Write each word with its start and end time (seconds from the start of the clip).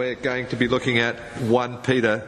we're 0.00 0.14
going 0.14 0.46
to 0.46 0.56
be 0.56 0.66
looking 0.66 0.98
at 0.98 1.16
1 1.42 1.82
Peter 1.82 2.26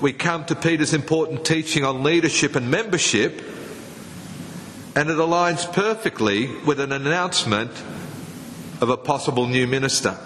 we 0.00 0.14
come 0.14 0.46
to 0.46 0.54
Peter's 0.56 0.94
important 0.94 1.44
teaching 1.44 1.84
on 1.84 2.02
leadership 2.02 2.56
and 2.56 2.70
membership 2.70 3.42
and 4.96 5.10
it 5.10 5.18
aligns 5.18 5.70
perfectly 5.70 6.46
with 6.64 6.80
an 6.80 6.90
announcement 6.90 7.70
of 8.80 8.88
a 8.88 8.96
possible 8.96 9.46
new 9.46 9.66
minister. 9.66 10.16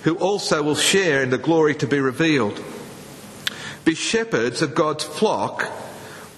who 0.05 0.17
also 0.17 0.63
will 0.63 0.77
share 0.77 1.23
in 1.23 1.29
the 1.29 1.37
glory 1.37 1.75
to 1.75 1.87
be 1.87 2.01
revealed. 2.01 2.59
Be 3.85 3.95
shepherds 3.95 4.63
of 4.63 4.75
God's 4.75 5.05
flock 5.05 5.71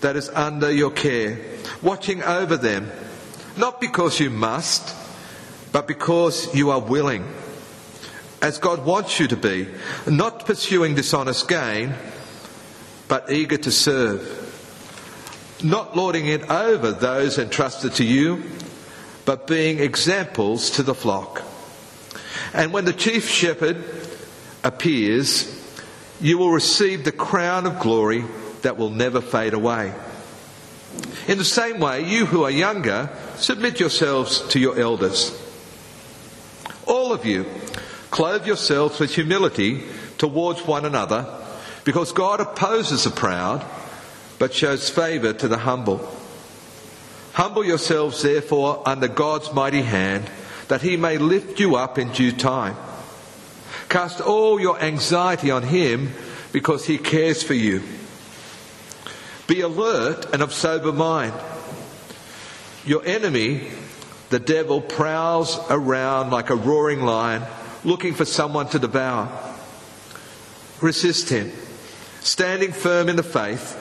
that 0.00 0.17
is 0.17 0.28
under 0.30 0.69
your 0.69 0.91
care, 0.91 1.39
watching 1.80 2.25
over 2.25 2.56
them, 2.56 2.91
not 3.56 3.80
because 3.80 4.19
you 4.19 4.30
must, 4.30 4.97
but 5.70 5.86
because 5.86 6.52
you 6.56 6.72
are 6.72 6.80
willing 6.80 7.25
as 8.42 8.58
God 8.58 8.84
wants 8.84 9.20
you 9.20 9.28
to 9.28 9.36
be, 9.36 9.69
not 10.08 10.45
pursuing 10.45 10.97
dishonest 10.97 11.47
gain, 11.47 11.95
but 13.06 13.30
eager 13.30 13.58
to 13.58 13.70
serve, 13.70 14.44
not 15.65 15.97
lording 15.97 16.27
it 16.27 16.48
over 16.51 16.93
those 16.93 17.39
entrusted 17.39 17.95
to 17.95 18.05
you, 18.05 18.43
but 19.25 19.47
being 19.47 19.81
examples 19.81 20.70
to 20.70 20.83
the 20.83 20.95
flock. 20.95 21.43
And 22.53 22.73
when 22.73 22.84
the 22.84 22.93
chief 22.93 23.29
shepherd 23.29 23.83
appears, 24.63 25.51
you 26.20 26.39
will 26.39 26.51
receive 26.51 27.05
the 27.05 27.13
crown 27.13 27.67
of 27.67 27.80
glory 27.80 28.24
that 28.63 28.77
will 28.77 28.91
never 28.91 29.20
fade 29.20 29.55
away. 29.55 29.92
In 31.27 31.39
the 31.39 31.45
same 31.45 31.80
way, 31.80 32.05
you 32.05 32.27
who 32.27 32.45
are 32.45 32.51
younger, 32.51 33.11
submit 33.36 33.80
yourselves 33.80 34.47
to 34.48 34.61
your 34.61 34.79
elders. 34.79 35.41
All 36.86 37.13
of 37.13 37.24
you, 37.24 37.47
Clothe 38.11 38.47
yourselves 38.47 39.01
with 39.01 39.13
humility 39.13 39.83
towards 40.19 40.64
one 40.64 40.85
another, 40.85 41.27
because 41.83 42.13
God 42.13 42.41
opposes 42.41 43.03
the 43.03 43.11
proud, 43.11 43.67
but 44.44 44.52
shows 44.52 44.90
favour 44.90 45.32
to 45.32 45.48
the 45.48 45.56
humble. 45.56 46.06
Humble 47.32 47.64
yourselves, 47.64 48.20
therefore, 48.20 48.82
under 48.84 49.08
God's 49.08 49.50
mighty 49.55 49.80
hand, 49.80 50.30
that 50.68 50.82
he 50.82 50.98
may 50.98 51.16
lift 51.16 51.58
you 51.58 51.77
up 51.77 51.96
in 51.96 52.12
due 52.12 52.30
time. 52.30 52.77
Cast 53.88 54.20
all 54.20 54.60
your 54.60 54.78
anxiety 54.78 55.50
on 55.50 55.62
him, 55.62 56.10
because 56.52 56.84
he 56.84 56.98
cares 56.98 57.42
for 57.42 57.55
you. 57.55 57.82
Be 59.46 59.62
alert 59.62 60.27
and 60.34 60.42
of 60.42 60.52
sober 60.52 60.92
mind. 60.92 61.32
Your 62.84 63.02
enemy, 63.06 63.70
the 64.28 64.40
devil, 64.40 64.82
prowls 64.82 65.58
around 65.70 66.32
like 66.32 66.50
a 66.50 66.55
roaring 66.55 67.00
lion 67.00 67.44
looking 67.82 68.12
for 68.12 68.26
someone 68.26 68.68
to 68.68 68.78
devour. 68.78 69.26
Resist 70.82 71.30
him, 71.30 71.50
standing 72.20 72.72
firm 72.72 73.08
in 73.08 73.16
the 73.16 73.22
faith, 73.22 73.80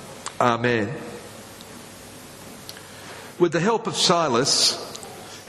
Amen. 0.41 0.91
With 3.37 3.51
the 3.51 3.59
help 3.59 3.85
of 3.85 3.95
Silas, 3.95 4.75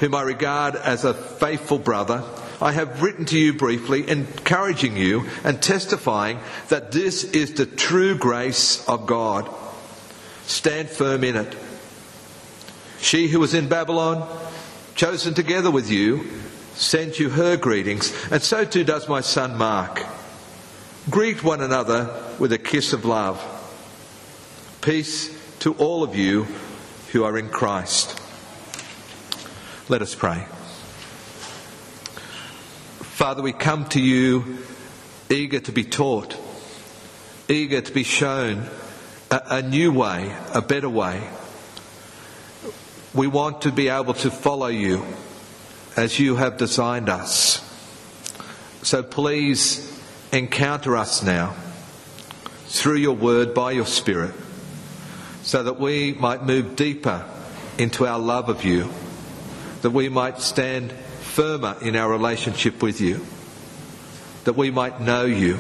whom 0.01 0.15
I 0.15 0.21
regard 0.21 0.77
as 0.77 1.07
a 1.07 1.15
faithful 1.15 1.79
brother, 1.79 2.23
I 2.61 2.73
have 2.73 3.03
written 3.03 3.25
to 3.25 3.39
you 3.39 3.55
briefly, 3.55 4.07
encouraging 4.07 4.99
you 4.99 5.25
and 5.45 5.63
testifying 5.63 6.41
that 6.69 6.93
this 6.93 7.25
is 7.25 7.55
the 7.55 7.65
true 7.65 8.19
grace 8.19 8.87
of 8.87 9.07
God. 9.07 9.49
Stand 10.45 10.91
firm 10.91 11.25
in 11.25 11.37
it. 11.37 11.57
She 13.01 13.29
who 13.29 13.41
was 13.41 13.55
in 13.55 13.69
Babylon, 13.69 14.29
chosen 14.95 15.33
together 15.33 15.71
with 15.71 15.91
you, 15.91 16.29
sent 16.75 17.19
you 17.19 17.31
her 17.31 17.57
greetings, 17.57 18.13
and 18.31 18.43
so 18.43 18.67
too 18.67 18.85
does 18.85 19.09
my 19.09 19.23
son 19.23 19.57
Mark. 19.57 20.05
Greet 21.09 21.43
one 21.43 21.63
another 21.63 22.15
with 22.39 22.53
a 22.53 22.59
kiss 22.59 22.93
of 22.93 23.07
love. 23.07 23.52
Peace 24.83 25.31
to 25.61 25.75
all 25.75 26.03
of 26.03 26.17
you 26.17 26.43
who 27.13 27.23
are 27.23 27.39
in 27.39 27.49
Christ. 27.49 28.21
Let 29.89 30.03
us 30.03 30.13
pray. 30.13 30.45
Father, 33.15 33.43
we 33.43 33.53
come 33.53 33.89
to 33.91 34.01
you 34.01 34.59
eager 35.31 35.61
to 35.61 35.71
be 35.71 35.85
taught, 35.85 36.37
eager 37.49 37.81
to 37.81 37.93
be 37.93 38.03
shown 38.03 38.69
a, 39.31 39.41
a 39.51 39.63
new 39.63 39.93
way, 39.93 40.35
a 40.53 40.61
better 40.61 40.89
way. 40.89 41.23
We 43.15 43.29
want 43.29 43.63
to 43.63 43.71
be 43.71 43.89
able 43.89 44.15
to 44.15 44.33
follow 44.33 44.67
you 44.67 45.05
as 45.97 46.19
you 46.19 46.35
have 46.35 46.57
designed 46.57 47.09
us. 47.09 47.61
So 48.83 49.05
please 49.05 50.03
encounter 50.33 50.97
us 50.97 51.23
now 51.23 51.55
through 52.67 52.97
your 52.97 53.15
word 53.15 53.55
by 53.55 53.71
your 53.71 53.87
spirit 53.87 54.35
so 55.43 55.63
that 55.63 55.79
we 55.79 56.13
might 56.15 56.45
move 56.45 56.77
deeper 56.77 57.25
into 57.79 58.07
our 58.07 58.19
love 58.19 58.49
of 58.49 58.65
you, 58.65 58.89
that 59.83 59.91
we 59.91 60.09
might 60.09 60.41
stand 60.41 60.93
firmer 60.93 61.77
in 61.83 61.97
our 61.97 62.11
relationship 62.11 62.83
with 62.83 63.01
you, 63.01 63.25
that 64.45 64.55
we 64.55 64.71
might 64.71 65.01
know 65.01 65.25
you, 65.25 65.59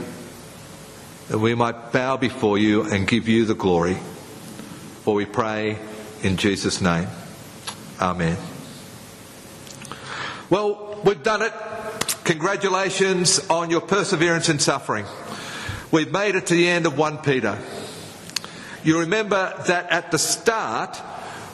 that 1.28 1.38
we 1.38 1.54
might 1.54 1.92
bow 1.92 2.16
before 2.16 2.58
you 2.58 2.82
and 2.82 3.08
give 3.08 3.28
you 3.28 3.44
the 3.44 3.54
glory. 3.54 3.96
For 5.02 5.14
we 5.14 5.24
pray 5.24 5.78
in 6.22 6.36
Jesus' 6.36 6.80
name. 6.80 7.08
Amen. 8.00 8.36
Well, 10.50 11.00
we've 11.04 11.22
done 11.22 11.42
it. 11.42 11.52
Congratulations 12.24 13.40
on 13.48 13.70
your 13.70 13.80
perseverance 13.80 14.48
in 14.48 14.58
suffering. 14.58 15.06
We've 15.90 16.12
made 16.12 16.36
it 16.36 16.46
to 16.46 16.54
the 16.54 16.68
end 16.68 16.86
of 16.86 16.96
1 16.96 17.18
Peter. 17.18 17.58
You 18.84 18.98
remember 18.98 19.54
that 19.68 19.90
at 19.90 20.10
the 20.10 20.18
start 20.18 21.00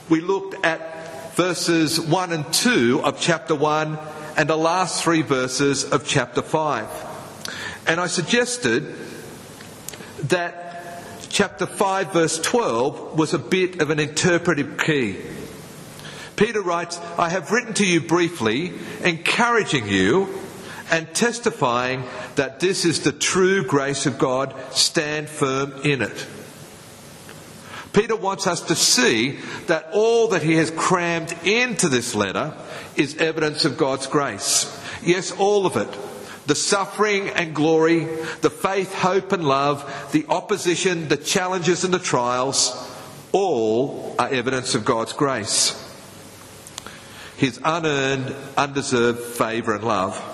we 0.08 0.22
looked 0.22 0.64
at 0.64 1.34
verses 1.36 2.00
1 2.00 2.32
and 2.32 2.50
2 2.54 3.02
of 3.04 3.20
chapter 3.20 3.54
1 3.54 3.98
and 4.38 4.48
the 4.48 4.56
last 4.56 5.02
three 5.02 5.20
verses 5.20 5.84
of 5.84 6.06
chapter 6.06 6.40
5. 6.40 6.88
And 7.86 8.00
I 8.00 8.06
suggested 8.06 8.94
that 10.24 11.04
chapter 11.28 11.66
5 11.66 12.14
verse 12.14 12.40
12 12.40 13.18
was 13.18 13.34
a 13.34 13.38
bit 13.38 13.82
of 13.82 13.90
an 13.90 14.00
interpretive 14.00 14.78
key. 14.78 15.18
Peter 16.36 16.62
writes, 16.62 16.98
I 17.18 17.28
have 17.28 17.50
written 17.50 17.74
to 17.74 17.86
you 17.86 18.00
briefly, 18.00 18.72
encouraging 19.04 19.86
you 19.86 20.34
and 20.90 21.12
testifying 21.14 22.04
that 22.36 22.60
this 22.60 22.86
is 22.86 23.02
the 23.02 23.12
true 23.12 23.64
grace 23.64 24.06
of 24.06 24.18
God. 24.18 24.54
Stand 24.70 25.28
firm 25.28 25.74
in 25.84 26.00
it. 26.00 26.26
Peter 27.92 28.16
wants 28.16 28.46
us 28.46 28.60
to 28.62 28.74
see 28.74 29.38
that 29.66 29.88
all 29.92 30.28
that 30.28 30.42
he 30.42 30.54
has 30.54 30.70
crammed 30.70 31.34
into 31.44 31.88
this 31.88 32.14
letter 32.14 32.54
is 32.96 33.16
evidence 33.16 33.64
of 33.64 33.78
God's 33.78 34.06
grace. 34.06 34.74
Yes, 35.02 35.32
all 35.32 35.66
of 35.66 35.76
it. 35.76 35.88
The 36.46 36.54
suffering 36.54 37.28
and 37.28 37.54
glory, 37.54 38.04
the 38.40 38.50
faith, 38.50 38.94
hope 38.94 39.32
and 39.32 39.44
love, 39.44 40.10
the 40.12 40.26
opposition, 40.28 41.08
the 41.08 41.16
challenges 41.16 41.84
and 41.84 41.92
the 41.92 41.98
trials, 41.98 42.74
all 43.32 44.14
are 44.18 44.28
evidence 44.28 44.74
of 44.74 44.84
God's 44.84 45.12
grace. 45.12 45.84
His 47.36 47.60
unearned, 47.64 48.34
undeserved 48.56 49.20
favour 49.20 49.74
and 49.74 49.84
love. 49.84 50.24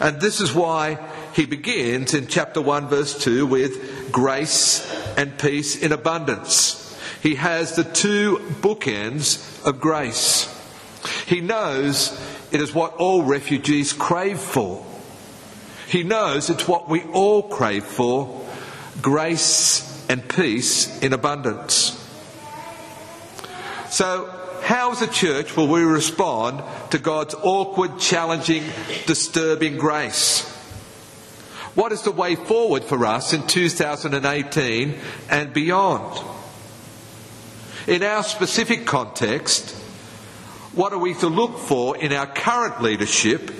And 0.00 0.20
this 0.20 0.40
is 0.40 0.52
why 0.52 0.98
he 1.38 1.46
begins 1.46 2.14
in 2.14 2.26
chapter 2.26 2.60
1 2.60 2.88
verse 2.88 3.16
2 3.22 3.46
with 3.46 4.10
grace 4.10 4.84
and 5.16 5.38
peace 5.38 5.80
in 5.80 5.92
abundance. 5.92 6.98
He 7.22 7.36
has 7.36 7.76
the 7.76 7.84
two 7.84 8.38
bookends 8.60 9.64
of 9.64 9.80
grace. 9.80 10.52
He 11.26 11.40
knows 11.40 12.10
it 12.50 12.60
is 12.60 12.74
what 12.74 12.94
all 12.94 13.22
refugees 13.22 13.92
crave 13.92 14.40
for. 14.40 14.84
He 15.86 16.02
knows 16.02 16.50
it's 16.50 16.66
what 16.66 16.88
we 16.88 17.04
all 17.04 17.44
crave 17.44 17.84
for 17.84 18.44
grace 19.00 20.04
and 20.10 20.28
peace 20.28 21.00
in 21.02 21.12
abundance. 21.12 21.94
So, 23.90 24.28
how 24.62 24.90
as 24.90 25.02
a 25.02 25.06
church 25.06 25.56
will 25.56 25.68
we 25.68 25.82
respond 25.82 26.64
to 26.90 26.98
God's 26.98 27.36
awkward, 27.36 28.00
challenging, 28.00 28.64
disturbing 29.06 29.76
grace? 29.76 30.47
What 31.78 31.92
is 31.92 32.02
the 32.02 32.10
way 32.10 32.34
forward 32.34 32.82
for 32.82 33.06
us 33.06 33.32
in 33.32 33.46
2018 33.46 34.98
and 35.30 35.52
beyond? 35.52 36.20
In 37.86 38.02
our 38.02 38.24
specific 38.24 38.84
context, 38.84 39.76
what 40.74 40.92
are 40.92 40.98
we 40.98 41.14
to 41.14 41.28
look 41.28 41.56
for 41.56 41.96
in 41.96 42.12
our 42.12 42.26
current 42.26 42.82
leadership 42.82 43.52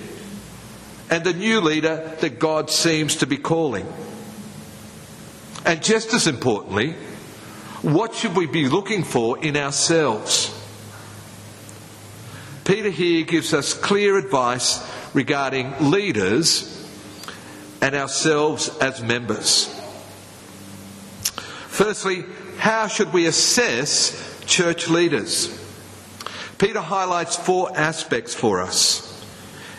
and 1.09 1.23
the 1.23 1.32
new 1.32 1.61
leader 1.61 2.12
that 2.20 2.41
God 2.41 2.70
seems 2.70 3.15
to 3.19 3.26
be 3.29 3.37
calling? 3.37 3.87
And 5.65 5.81
just 5.81 6.12
as 6.12 6.26
importantly, 6.26 6.94
what 7.82 8.17
should 8.17 8.35
we 8.35 8.47
be 8.47 8.69
looking 8.69 9.05
for 9.05 9.38
in 9.38 9.56
ourselves? 9.56 10.53
Peter 12.65 12.91
here 12.91 13.25
gives 13.25 13.55
us 13.55 13.75
clear 13.75 14.19
advice 14.19 14.85
regarding 15.15 15.73
leaders 15.88 16.77
and 17.80 17.94
ourselves 17.94 18.76
as 18.78 19.02
members. 19.02 19.75
Firstly, 21.69 22.25
how 22.58 22.88
should 22.88 23.12
we 23.12 23.26
assess 23.26 24.42
church 24.46 24.88
leaders? 24.88 25.54
Peter 26.58 26.80
highlights 26.80 27.36
four 27.36 27.70
aspects 27.76 28.34
for 28.34 28.60
us. 28.60 29.04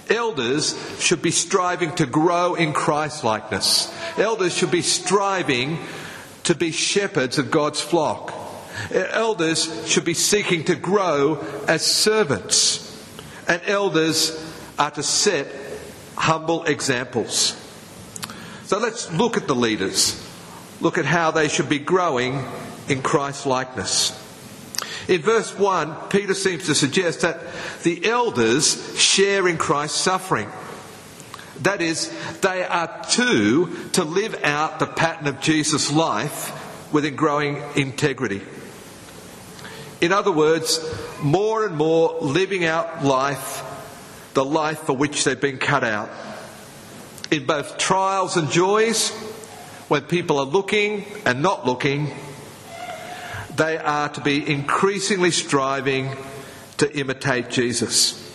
Elders 0.09 0.75
should 0.99 1.21
be 1.21 1.31
striving 1.31 1.93
to 1.95 2.05
grow 2.05 2.55
in 2.55 2.73
Christ 2.73 3.23
likeness. 3.23 3.93
Elders 4.17 4.55
should 4.55 4.71
be 4.71 4.81
striving 4.81 5.77
to 6.43 6.55
be 6.55 6.71
shepherds 6.71 7.37
of 7.37 7.51
God's 7.51 7.81
flock. 7.81 8.33
Elders 8.91 9.87
should 9.87 10.05
be 10.05 10.13
seeking 10.13 10.63
to 10.63 10.75
grow 10.75 11.45
as 11.67 11.85
servants. 11.85 12.85
And 13.47 13.61
elders 13.65 14.41
are 14.79 14.91
to 14.91 15.03
set 15.03 15.47
humble 16.15 16.63
examples. 16.63 17.55
So 18.69 18.77
let's 18.77 19.11
look 19.11 19.35
at 19.35 19.47
the 19.47 19.55
leaders. 19.55 20.23
Look 20.79 20.99
at 20.99 21.05
how 21.05 21.31
they 21.31 21.47
should 21.47 21.69
be 21.69 21.79
growing 21.79 22.45
in 22.87 23.01
Christ 23.01 23.47
likeness. 23.47 24.11
In 25.07 25.23
verse 25.23 25.57
1, 25.57 26.09
Peter 26.09 26.35
seems 26.35 26.67
to 26.67 26.75
suggest 26.75 27.21
that 27.21 27.39
the 27.81 28.05
elders 28.05 28.95
share 28.95 29.47
in 29.47 29.57
Christ's 29.57 29.99
suffering. 29.99 30.51
That 31.63 31.81
is, 31.81 32.15
they 32.41 32.63
are 32.63 33.03
too 33.09 33.75
to 33.93 34.03
live 34.03 34.39
out 34.43 34.77
the 34.77 34.85
pattern 34.85 35.25
of 35.25 35.41
Jesus' 35.41 35.91
life 35.91 36.93
within 36.93 37.15
growing 37.15 37.63
integrity. 37.75 38.43
In 39.99 40.11
other 40.11 40.31
words, 40.31 40.79
more 41.23 41.65
and 41.65 41.75
more 41.75 42.19
living 42.21 42.65
out 42.65 43.03
life, 43.03 43.63
the 44.35 44.45
life 44.45 44.81
for 44.81 44.95
which 44.95 45.23
they've 45.23 45.41
been 45.41 45.57
cut 45.57 45.83
out 45.83 46.11
in 47.31 47.45
both 47.45 47.77
trials 47.77 48.37
and 48.37 48.49
joys, 48.49 49.09
when 49.87 50.03
people 50.03 50.39
are 50.39 50.45
looking 50.45 51.05
and 51.25 51.41
not 51.41 51.65
looking, 51.65 52.11
they 53.55 53.77
are 53.77 54.09
to 54.09 54.21
be 54.21 54.49
increasingly 54.49 55.31
striving 55.31 56.15
to 56.77 56.97
imitate 56.97 57.49
Jesus. 57.49 58.25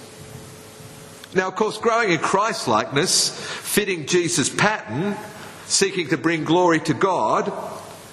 Now, 1.35 1.49
of 1.49 1.57
course, 1.57 1.79
growing 1.79 2.11
in 2.11 2.19
Christ 2.19 2.69
likeness, 2.69 3.31
fitting 3.31 4.07
Jesus' 4.07 4.49
pattern, 4.49 5.17
seeking 5.67 6.09
to 6.09 6.17
bring 6.17 6.45
glory 6.45 6.81
to 6.81 6.95
God, 6.95 7.53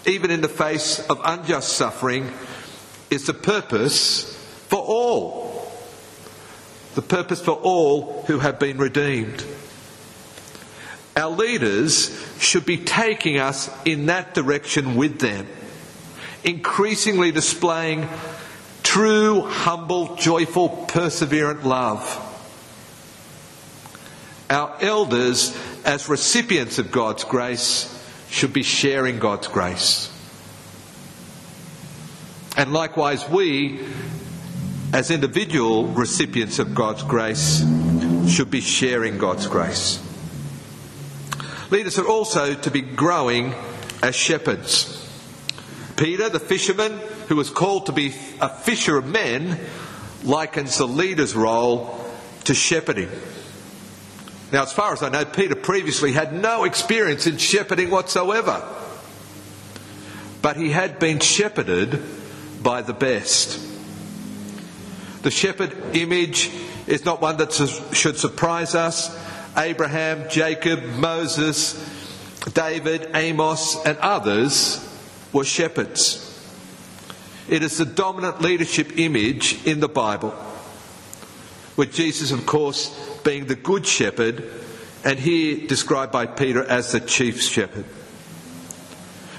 even 0.05 0.31
in 0.31 0.41
the 0.41 0.49
face 0.49 0.99
of 1.07 1.21
unjust 1.23 1.73
suffering, 1.73 2.31
is 3.11 3.27
the 3.27 3.33
purpose 3.33 4.35
for 4.67 4.79
all. 4.79 5.71
The 6.95 7.01
purpose 7.01 7.41
for 7.41 7.51
all 7.51 8.23
who 8.23 8.39
have 8.39 8.57
been 8.57 8.77
redeemed. 8.77 9.45
Our 11.15 11.29
leaders 11.29 12.09
should 12.39 12.65
be 12.65 12.77
taking 12.77 13.37
us 13.37 13.69
in 13.85 14.05
that 14.05 14.33
direction 14.33 14.95
with 14.95 15.19
them, 15.19 15.47
increasingly 16.43 17.31
displaying 17.31 18.07
true, 18.83 19.41
humble, 19.41 20.15
joyful, 20.15 20.85
perseverant 20.87 21.63
love. 21.63 22.27
Our 24.49 24.75
elders, 24.81 25.57
as 25.85 26.09
recipients 26.09 26.77
of 26.77 26.91
God's 26.91 27.23
grace, 27.23 27.87
should 28.29 28.53
be 28.53 28.63
sharing 28.63 29.19
God's 29.19 29.47
grace. 29.47 30.09
And 32.57 32.73
likewise, 32.73 33.27
we, 33.29 33.79
as 34.93 35.11
individual 35.11 35.87
recipients 35.87 36.59
of 36.59 36.75
God's 36.75 37.03
grace, 37.03 37.65
should 38.29 38.51
be 38.51 38.61
sharing 38.61 39.17
God's 39.17 39.47
grace. 39.47 40.05
Leaders 41.71 41.97
are 41.97 42.07
also 42.07 42.53
to 42.53 42.69
be 42.69 42.81
growing 42.81 43.55
as 44.03 44.13
shepherds. 44.13 44.97
Peter, 45.95 46.27
the 46.27 46.39
fisherman, 46.39 46.99
who 47.29 47.37
was 47.37 47.49
called 47.49 47.85
to 47.85 47.93
be 47.93 48.13
a 48.41 48.49
fisher 48.49 48.97
of 48.97 49.05
men, 49.05 49.57
likens 50.23 50.77
the 50.77 50.87
leader's 50.87 51.33
role 51.33 51.97
to 52.43 52.53
shepherding. 52.53 53.09
Now, 54.51 54.63
as 54.63 54.73
far 54.73 54.91
as 54.91 55.01
I 55.01 55.07
know, 55.07 55.23
Peter 55.23 55.55
previously 55.55 56.11
had 56.11 56.33
no 56.33 56.65
experience 56.65 57.25
in 57.25 57.37
shepherding 57.37 57.89
whatsoever. 57.89 58.61
But 60.41 60.57
he 60.57 60.71
had 60.71 60.99
been 60.99 61.19
shepherded 61.19 62.01
by 62.61 62.81
the 62.81 62.93
best. 62.93 63.59
The 65.21 65.31
shepherd 65.31 65.95
image 65.95 66.51
is 66.87 67.05
not 67.05 67.21
one 67.21 67.37
that 67.37 67.53
should 67.93 68.17
surprise 68.17 68.75
us. 68.75 69.15
Abraham, 69.57 70.29
Jacob, 70.29 70.83
Moses, 70.83 71.75
David, 72.53 73.09
Amos, 73.13 73.77
and 73.85 73.97
others 73.97 74.87
were 75.33 75.43
shepherds. 75.43 76.27
It 77.49 77.63
is 77.63 77.77
the 77.77 77.85
dominant 77.85 78.41
leadership 78.41 78.97
image 78.97 79.65
in 79.65 79.79
the 79.79 79.89
Bible, 79.89 80.33
with 81.75 81.93
Jesus, 81.93 82.31
of 82.31 82.45
course, 82.45 82.89
being 83.23 83.45
the 83.45 83.55
good 83.55 83.85
shepherd, 83.85 84.49
and 85.03 85.19
here 85.19 85.67
described 85.67 86.11
by 86.11 86.27
Peter 86.27 86.63
as 86.63 86.91
the 86.91 86.99
chief 86.99 87.41
shepherd. 87.41 87.85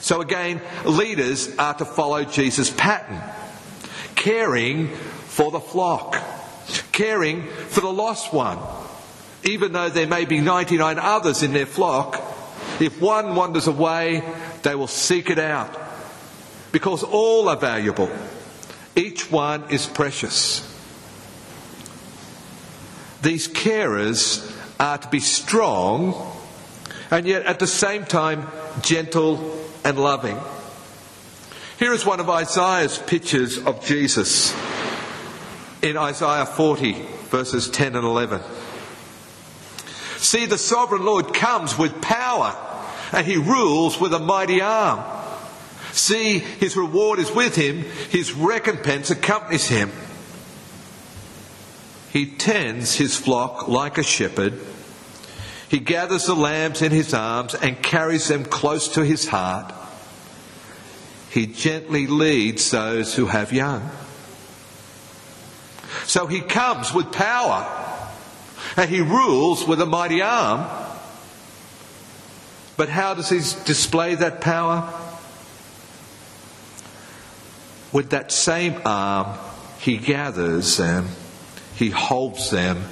So 0.00 0.20
again, 0.20 0.60
leaders 0.84 1.56
are 1.56 1.74
to 1.74 1.84
follow 1.84 2.24
Jesus' 2.24 2.70
pattern, 2.70 3.22
caring 4.14 4.88
for 4.88 5.50
the 5.50 5.60
flock, 5.60 6.16
caring 6.90 7.44
for 7.46 7.80
the 7.80 7.92
lost 7.92 8.32
one 8.32 8.58
even 9.44 9.72
though 9.72 9.88
there 9.88 10.06
may 10.06 10.24
be 10.24 10.40
99 10.40 10.98
others 10.98 11.42
in 11.42 11.52
their 11.52 11.66
flock, 11.66 12.20
if 12.80 13.00
one 13.00 13.34
wanders 13.34 13.66
away, 13.66 14.22
they 14.62 14.74
will 14.74 14.86
seek 14.86 15.30
it 15.30 15.38
out 15.38 15.78
because 16.72 17.02
all 17.02 17.48
are 17.48 17.56
valuable. 17.56 18.10
Each 18.96 19.30
one 19.30 19.64
is 19.70 19.86
precious. 19.86 20.68
These 23.22 23.48
carers 23.48 24.48
are 24.80 24.98
to 24.98 25.08
be 25.08 25.20
strong 25.20 26.32
and 27.10 27.26
yet 27.26 27.44
at 27.46 27.58
the 27.58 27.66
same 27.66 28.04
time 28.04 28.48
gentle 28.80 29.64
and 29.84 29.98
loving. 29.98 30.38
Here 31.78 31.92
is 31.92 32.06
one 32.06 32.20
of 32.20 32.30
Isaiah's 32.30 32.98
pictures 32.98 33.58
of 33.58 33.84
Jesus 33.84 34.54
in 35.82 35.96
Isaiah 35.96 36.46
40, 36.46 36.92
verses 37.28 37.68
10 37.70 37.96
and 37.96 38.04
11. 38.04 38.40
See, 40.22 40.46
the 40.46 40.56
sovereign 40.56 41.04
Lord 41.04 41.34
comes 41.34 41.76
with 41.76 42.00
power 42.00 42.56
and 43.10 43.26
he 43.26 43.36
rules 43.38 44.00
with 44.00 44.14
a 44.14 44.20
mighty 44.20 44.60
arm. 44.60 45.02
See, 45.90 46.38
his 46.38 46.76
reward 46.76 47.18
is 47.18 47.30
with 47.32 47.56
him, 47.56 47.84
his 48.10 48.32
recompense 48.32 49.10
accompanies 49.10 49.66
him. 49.66 49.90
He 52.12 52.26
tends 52.26 52.94
his 52.94 53.16
flock 53.16 53.66
like 53.66 53.98
a 53.98 54.04
shepherd. 54.04 54.60
He 55.68 55.80
gathers 55.80 56.26
the 56.26 56.36
lambs 56.36 56.82
in 56.82 56.92
his 56.92 57.12
arms 57.12 57.54
and 57.56 57.82
carries 57.82 58.28
them 58.28 58.44
close 58.44 58.88
to 58.94 59.04
his 59.04 59.26
heart. 59.26 59.74
He 61.30 61.46
gently 61.46 62.06
leads 62.06 62.70
those 62.70 63.12
who 63.16 63.26
have 63.26 63.52
young. 63.52 63.90
So 66.04 66.26
he 66.28 66.42
comes 66.42 66.94
with 66.94 67.10
power 67.10 67.81
and 68.76 68.90
he 68.90 69.00
rules 69.00 69.66
with 69.66 69.80
a 69.80 69.86
mighty 69.86 70.22
arm. 70.22 70.68
But 72.76 72.88
how 72.88 73.14
does 73.14 73.28
he 73.28 73.38
display 73.64 74.14
that 74.16 74.40
power? 74.40 74.92
With 77.92 78.10
that 78.10 78.32
same 78.32 78.80
arm, 78.84 79.38
he 79.78 79.98
gathers 79.98 80.78
them, 80.78 81.08
he 81.74 81.90
holds 81.90 82.50
them 82.50 82.84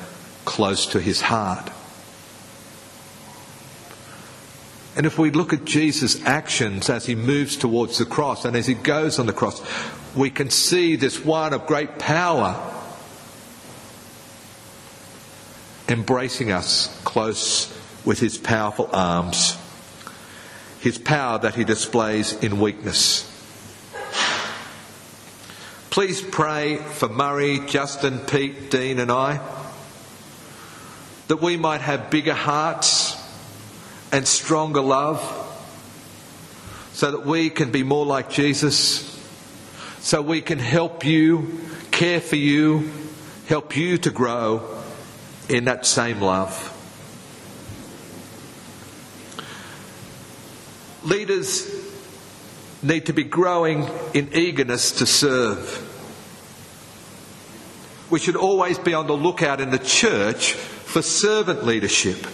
close 0.45 0.87
to 0.87 1.01
his 1.01 1.23
heart. 1.23 1.71
And 4.97 5.07
if 5.07 5.19
we 5.19 5.31
look 5.31 5.53
at 5.53 5.65
Jesus' 5.65 6.23
actions 6.25 6.91
as 6.91 7.07
he 7.07 7.15
moves 7.15 7.57
towards 7.57 7.99
the 7.99 8.05
cross 8.05 8.45
and 8.45 8.57
as 8.57 8.67
he 8.67 8.75
goes 8.75 9.19
on 9.19 9.27
the 9.27 9.33
cross, 9.33 9.63
we 10.15 10.29
can 10.31 10.51
see 10.51 10.97
this 10.97 11.25
one 11.25 11.55
of 11.55 11.67
great 11.67 11.99
power 11.99 12.80
embracing 15.91 16.53
us 16.53 17.01
close 17.05 17.77
with 18.05 18.21
his 18.21 18.39
powerful 18.39 18.89
arms, 18.93 19.59
his 20.81 20.99
power 20.99 21.39
that 21.39 21.55
he 21.55 21.65
displays 21.65 22.33
in 22.33 22.61
weakness. 22.61 23.27
Please 25.91 26.23
pray 26.23 26.77
for 26.77 27.09
Murray, 27.09 27.59
Justin, 27.67 28.21
Pete, 28.21 28.71
Dean, 28.71 29.01
and 29.01 29.11
I 29.11 29.41
that 31.27 31.41
we 31.41 31.57
might 31.57 31.81
have 31.81 32.11
bigger 32.11 32.35
hearts 32.35 33.17
and 34.11 34.27
stronger 34.27 34.81
love 34.81 35.21
so 36.93 37.11
that 37.13 37.25
we 37.25 37.51
can 37.51 37.71
be 37.71 37.85
more 37.85 38.05
like 38.05 38.31
Jesus, 38.31 39.17
so 40.01 40.23
we 40.23 40.41
can 40.41 40.59
help 40.59 41.05
you, 41.05 41.61
care 41.93 42.21
for 42.21 42.37
you, 42.37 42.91
help 43.47 43.77
you 43.77 43.97
to 43.99 44.11
grow 44.11 44.80
in 45.51 45.65
that 45.65 45.85
same 45.85 46.21
love. 46.21 46.77
Leaders 51.03 51.69
need 52.83 53.07
to 53.07 53.13
be 53.13 53.25
growing 53.25 53.89
in 54.15 54.31
eagerness 54.33 54.93
to 54.93 55.07
serve. 55.07 55.87
We 58.11 58.21
should 58.21 58.37
always 58.37 58.79
be 58.79 58.95
on 58.95 59.07
the 59.07 59.17
lookout 59.17 59.61
in 59.61 59.71
the 59.71 59.79
church 59.79 60.53
for 60.53 61.03
servant 61.03 61.65
leadership. 61.65 62.27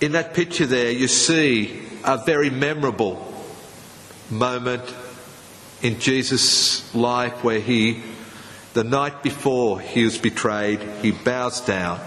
In 0.00 0.12
that 0.12 0.34
picture 0.34 0.66
there, 0.66 0.90
you 0.90 1.08
see 1.08 1.82
a 2.04 2.18
very 2.18 2.50
memorable 2.50 3.32
moment 4.30 4.82
in 5.82 5.98
Jesus' 5.98 6.94
life 6.94 7.42
where 7.44 7.60
he, 7.60 8.02
the 8.72 8.84
night 8.84 9.22
before 9.22 9.80
he 9.80 10.04
was 10.04 10.16
betrayed, 10.16 10.80
he 11.02 11.10
bows 11.10 11.60
down 11.60 12.00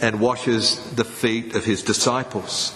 and 0.00 0.18
washes 0.18 0.92
the 0.94 1.04
feet 1.04 1.54
of 1.54 1.64
his 1.64 1.82
disciples. 1.82 2.72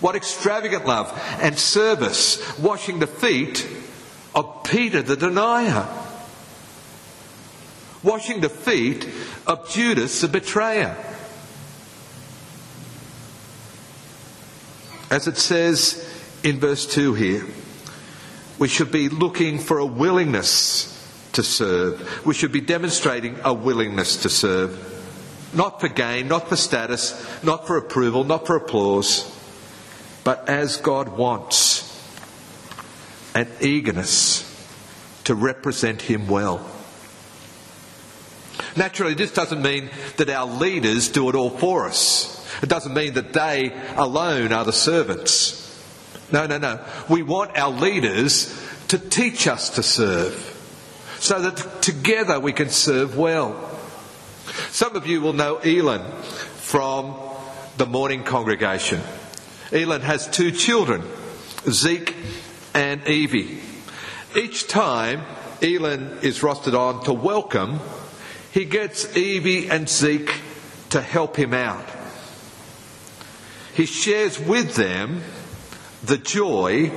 What 0.00 0.16
extravagant 0.16 0.86
love 0.86 1.12
and 1.40 1.56
service, 1.56 2.58
washing 2.58 2.98
the 2.98 3.06
feet 3.06 3.68
of 4.34 4.64
Peter 4.64 5.02
the 5.02 5.16
denier, 5.16 5.86
washing 8.02 8.40
the 8.40 8.48
feet 8.48 9.08
of 9.46 9.70
Judas 9.70 10.20
the 10.22 10.28
betrayer. 10.28 10.96
As 15.10 15.28
it 15.28 15.36
says 15.36 16.08
in 16.42 16.58
verse 16.58 16.86
2 16.86 17.14
here, 17.14 17.46
we 18.62 18.68
should 18.68 18.92
be 18.92 19.08
looking 19.08 19.58
for 19.58 19.78
a 19.78 19.84
willingness 19.84 20.86
to 21.32 21.42
serve. 21.42 22.24
We 22.24 22.32
should 22.32 22.52
be 22.52 22.60
demonstrating 22.60 23.36
a 23.42 23.52
willingness 23.52 24.22
to 24.22 24.28
serve. 24.28 25.50
Not 25.52 25.80
for 25.80 25.88
gain, 25.88 26.28
not 26.28 26.48
for 26.48 26.54
status, 26.54 27.42
not 27.42 27.66
for 27.66 27.76
approval, 27.76 28.22
not 28.22 28.46
for 28.46 28.54
applause, 28.54 29.28
but 30.22 30.48
as 30.48 30.76
God 30.76 31.08
wants 31.08 31.90
an 33.34 33.48
eagerness 33.60 34.44
to 35.24 35.34
represent 35.34 36.00
Him 36.00 36.28
well. 36.28 36.64
Naturally, 38.76 39.14
this 39.14 39.32
doesn't 39.32 39.60
mean 39.60 39.90
that 40.18 40.30
our 40.30 40.46
leaders 40.46 41.08
do 41.08 41.28
it 41.30 41.34
all 41.34 41.50
for 41.50 41.84
us. 41.88 42.48
It 42.62 42.68
doesn't 42.68 42.94
mean 42.94 43.14
that 43.14 43.32
they 43.32 43.72
alone 43.96 44.52
are 44.52 44.64
the 44.64 44.72
servants. 44.72 45.61
No, 46.32 46.46
no, 46.46 46.58
no. 46.58 46.84
We 47.08 47.22
want 47.22 47.56
our 47.56 47.70
leaders 47.70 48.58
to 48.88 48.98
teach 48.98 49.46
us 49.46 49.70
to 49.70 49.82
serve 49.82 50.48
so 51.18 51.40
that 51.42 51.82
together 51.82 52.40
we 52.40 52.52
can 52.52 52.68
serve 52.68 53.16
well. 53.16 53.68
Some 54.70 54.96
of 54.96 55.06
you 55.06 55.20
will 55.20 55.34
know 55.34 55.56
Elin 55.56 56.02
from 56.56 57.14
the 57.76 57.86
morning 57.86 58.24
congregation. 58.24 59.00
Elin 59.70 60.00
has 60.00 60.28
two 60.28 60.50
children, 60.50 61.02
Zeke 61.68 62.14
and 62.74 63.06
Evie. 63.06 63.60
Each 64.36 64.66
time 64.66 65.22
Elin 65.62 66.18
is 66.22 66.40
rostered 66.40 66.78
on 66.78 67.04
to 67.04 67.12
welcome, 67.12 67.78
he 68.50 68.64
gets 68.64 69.16
Evie 69.16 69.70
and 69.70 69.88
Zeke 69.88 70.34
to 70.90 71.00
help 71.00 71.36
him 71.36 71.54
out. 71.54 71.86
He 73.74 73.86
shares 73.86 74.38
with 74.38 74.74
them 74.74 75.22
the 76.04 76.18
joy 76.18 76.90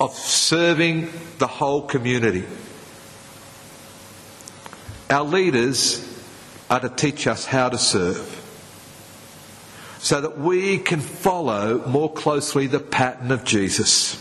of 0.00 0.12
serving 0.14 1.10
the 1.38 1.46
whole 1.46 1.82
community. 1.82 2.44
Our 5.08 5.24
leaders 5.24 6.08
are 6.68 6.80
to 6.80 6.88
teach 6.88 7.26
us 7.26 7.46
how 7.46 7.68
to 7.68 7.78
serve 7.78 8.38
so 9.98 10.20
that 10.20 10.38
we 10.38 10.78
can 10.78 11.00
follow 11.00 11.86
more 11.86 12.12
closely 12.12 12.66
the 12.66 12.80
pattern 12.80 13.30
of 13.30 13.44
Jesus. 13.44 14.18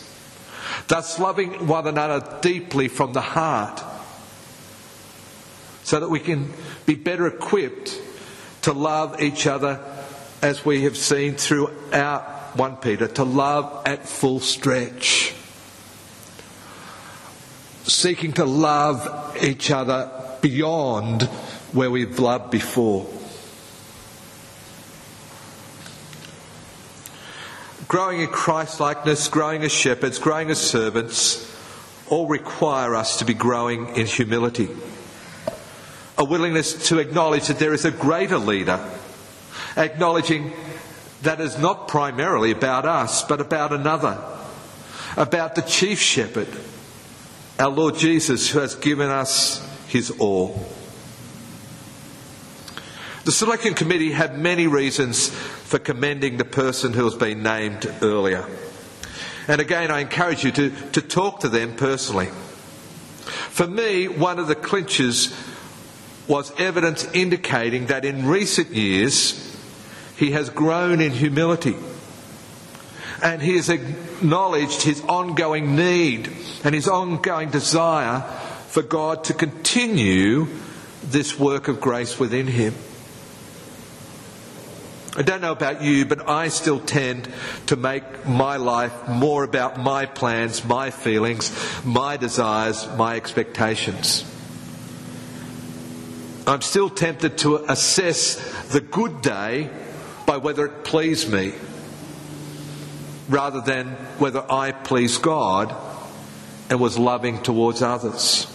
Thus, 0.87 1.17
loving 1.17 1.67
one 1.67 1.87
another 1.87 2.39
deeply 2.41 2.87
from 2.87 3.13
the 3.13 3.21
heart 3.21 3.81
so 5.83 5.99
that 5.99 6.09
we 6.09 6.19
can 6.19 6.53
be 6.85 6.95
better 6.95 7.25
equipped 7.25 7.99
to 8.61 8.73
love 8.73 9.21
each 9.21 9.47
other 9.47 9.79
as 10.41 10.63
we 10.63 10.83
have 10.83 10.95
seen 10.95 11.33
throughout 11.33 12.40
1 12.53 12.77
Peter, 12.77 13.07
to 13.07 13.23
love 13.23 13.83
at 13.85 14.07
full 14.07 14.39
stretch. 14.39 15.33
Seeking 17.83 18.33
to 18.33 18.45
love 18.45 19.37
each 19.41 19.71
other 19.71 20.11
beyond 20.41 21.23
where 21.71 21.89
we've 21.89 22.19
loved 22.19 22.51
before. 22.51 23.07
Growing 27.87 28.21
in 28.21 28.27
Christ 28.27 28.79
likeness, 28.79 29.27
growing 29.27 29.63
as 29.63 29.71
shepherds, 29.71 30.19
growing 30.19 30.49
as 30.49 30.59
servants, 30.59 31.47
all 32.09 32.27
require 32.27 32.95
us 32.95 33.17
to 33.17 33.25
be 33.25 33.33
growing 33.33 33.95
in 33.95 34.05
humility. 34.05 34.69
A 36.17 36.25
willingness 36.25 36.89
to 36.89 36.99
acknowledge 36.99 37.47
that 37.47 37.59
there 37.59 37.73
is 37.73 37.85
a 37.85 37.91
greater 37.91 38.37
leader 38.37 38.79
acknowledging 39.77 40.51
that 41.23 41.39
is 41.39 41.57
not 41.57 41.87
primarily 41.87 42.51
about 42.51 42.85
us, 42.85 43.23
but 43.23 43.41
about 43.41 43.71
another, 43.73 44.17
about 45.15 45.55
the 45.55 45.61
chief 45.61 45.99
shepherd, 45.99 46.47
our 47.59 47.69
Lord 47.69 47.95
Jesus, 47.95 48.49
who 48.49 48.59
has 48.59 48.75
given 48.75 49.09
us 49.09 49.67
his 49.87 50.11
all. 50.11 50.65
The 53.23 53.31
selection 53.31 53.75
committee 53.75 54.11
had 54.11 54.39
many 54.39 54.65
reasons 54.65 55.29
for 55.29 55.77
commending 55.77 56.37
the 56.37 56.45
person 56.45 56.93
who 56.93 57.03
has 57.03 57.13
been 57.13 57.43
named 57.43 57.85
earlier. 58.01 58.45
And 59.47 59.61
again, 59.61 59.91
I 59.91 59.99
encourage 59.99 60.43
you 60.43 60.51
to, 60.51 60.69
to 60.93 61.01
talk 61.01 61.41
to 61.41 61.49
them 61.49 61.75
personally. 61.75 62.27
For 62.27 63.67
me, 63.67 64.07
one 64.07 64.39
of 64.39 64.47
the 64.47 64.55
clinches 64.55 65.35
was 66.27 66.51
evidence 66.59 67.03
indicating 67.13 67.87
that 67.87 68.05
in 68.05 68.25
recent 68.25 68.69
years 68.69 69.50
he 70.21 70.29
has 70.29 70.51
grown 70.51 71.01
in 71.01 71.11
humility 71.11 71.75
and 73.23 73.41
he 73.41 73.55
has 73.55 73.69
acknowledged 73.69 74.83
his 74.83 75.01
ongoing 75.05 75.75
need 75.75 76.31
and 76.63 76.75
his 76.75 76.87
ongoing 76.87 77.49
desire 77.49 78.21
for 78.67 78.83
God 78.83 79.23
to 79.23 79.33
continue 79.33 80.45
this 81.03 81.39
work 81.39 81.67
of 81.67 81.81
grace 81.81 82.19
within 82.19 82.45
him. 82.45 82.75
I 85.17 85.23
don't 85.23 85.41
know 85.41 85.53
about 85.53 85.81
you, 85.81 86.05
but 86.05 86.29
I 86.29 86.49
still 86.49 86.79
tend 86.79 87.27
to 87.65 87.75
make 87.75 88.27
my 88.27 88.57
life 88.57 89.07
more 89.07 89.43
about 89.43 89.79
my 89.79 90.05
plans, 90.05 90.63
my 90.63 90.91
feelings, 90.91 91.51
my 91.83 92.17
desires, 92.17 92.87
my 92.95 93.15
expectations. 93.15 94.23
I'm 96.45 96.61
still 96.61 96.91
tempted 96.91 97.39
to 97.39 97.55
assess 97.71 98.35
the 98.71 98.81
good 98.81 99.23
day 99.23 99.71
by 100.31 100.37
whether 100.37 100.65
it 100.65 100.85
pleased 100.85 101.29
me 101.29 101.51
rather 103.27 103.59
than 103.59 103.87
whether 104.17 104.41
I 104.49 104.71
pleased 104.71 105.21
God 105.21 105.75
and 106.69 106.79
was 106.79 106.97
loving 106.97 107.43
towards 107.43 107.81
others. 107.81 108.47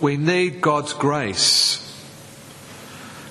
We 0.00 0.16
need 0.16 0.60
God's 0.60 0.92
grace 0.92 1.80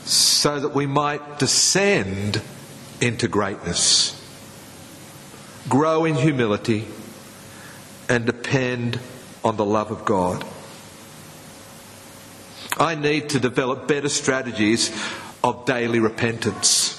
so 0.04 0.60
that 0.60 0.76
we 0.76 0.86
might 0.86 1.40
descend 1.40 2.42
into 3.00 3.30
greatness, 3.30 4.22
grow 5.70 6.04
in 6.04 6.16
humility, 6.16 6.90
and 8.10 8.26
depend 8.26 9.00
on 9.46 9.56
the 9.56 9.64
love 9.66 9.92
of 9.92 10.04
God. 10.04 10.44
I 12.78 12.96
need 12.96 13.30
to 13.30 13.40
develop 13.40 13.88
better 13.88 14.10
strategies 14.10 14.92
of 15.44 15.66
daily 15.66 16.00
repentance. 16.00 16.98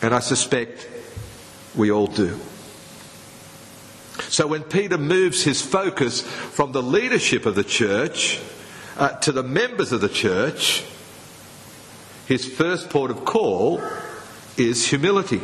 And 0.00 0.14
I 0.14 0.20
suspect 0.20 0.88
we 1.74 1.90
all 1.90 2.06
do. 2.06 2.38
So 4.28 4.46
when 4.46 4.62
Peter 4.62 4.98
moves 4.98 5.42
his 5.42 5.62
focus 5.62 6.22
from 6.22 6.72
the 6.72 6.82
leadership 6.82 7.46
of 7.46 7.54
the 7.54 7.64
church 7.64 8.40
uh, 8.96 9.10
to 9.20 9.32
the 9.32 9.42
members 9.42 9.92
of 9.92 10.00
the 10.00 10.08
church, 10.08 10.84
his 12.26 12.46
first 12.46 12.90
port 12.90 13.10
of 13.10 13.24
call 13.24 13.82
is 14.56 14.86
humility. 14.86 15.40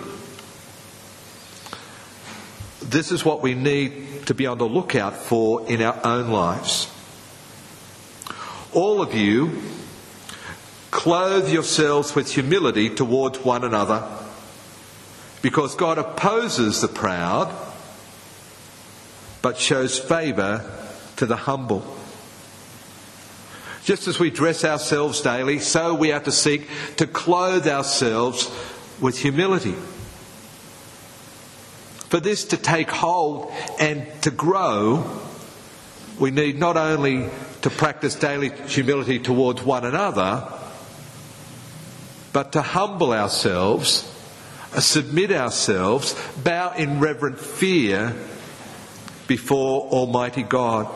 This 2.80 3.11
is 3.11 3.25
what 3.25 3.42
we 3.42 3.54
need 3.54 4.26
to 4.26 4.35
be 4.35 4.47
on 4.47 4.59
the 4.59 4.68
lookout 4.68 5.16
for 5.16 5.66
in 5.68 5.83
our 5.83 5.99
own 6.04 6.30
lives. 6.30 6.90
All 8.73 9.02
of 9.02 9.14
you 9.14 9.61
clothe 10.90 11.50
yourselves 11.50 12.14
with 12.14 12.33
humility 12.33 12.90
towards 12.90 13.38
one 13.38 13.64
another 13.64 14.07
because 15.42 15.75
God 15.75 15.99
opposes 15.99 16.80
the 16.80 16.88
proud 16.88 17.54
but 19.42 19.57
shows 19.57 19.99
favour 19.99 20.64
to 21.16 21.26
the 21.26 21.37
humble. 21.37 21.85
Just 23.85 24.09
as 24.09 24.18
we 24.18 24.30
dress 24.30 24.64
ourselves 24.64 25.21
daily, 25.21 25.59
so 25.61 25.95
we 25.95 26.12
are 26.12 26.21
to 26.21 26.33
seek 26.33 26.68
to 26.97 27.07
clothe 27.07 27.66
ourselves 27.66 28.50
with 29.00 29.18
humility. 29.18 29.75
For 32.09 32.21
this 32.21 32.45
to 32.47 32.57
take 32.57 32.90
hold 32.90 33.53
and 33.79 34.07
to 34.22 34.31
grow, 34.31 35.20
we 36.18 36.31
need 36.31 36.59
not 36.59 36.77
only 36.77 37.29
to 37.62 37.70
practice 37.70 38.14
daily 38.14 38.51
humility 38.66 39.18
towards 39.18 39.62
one 39.62 39.85
another, 39.85 40.53
but 42.33 42.53
to 42.53 42.62
humble 42.62 43.12
ourselves, 43.12 44.05
uh, 44.75 44.81
submit 44.81 45.33
ourselves, 45.33 46.14
bow 46.43 46.73
in 46.75 47.01
reverent 47.01 47.38
fear 47.38 48.14
before 49.27 49.88
Almighty 49.88 50.43
God 50.43 50.88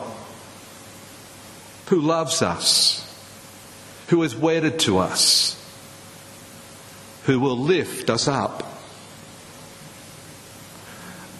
who 1.87 1.99
loves 1.99 2.41
us, 2.41 2.99
who 4.07 4.23
is 4.23 4.35
wedded 4.35 4.79
to 4.79 4.97
us, 4.97 5.59
who 7.25 7.39
will 7.39 7.57
lift 7.57 8.09
us 8.09 8.27
up. 8.27 8.63